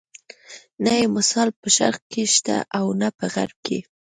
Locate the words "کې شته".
2.11-2.55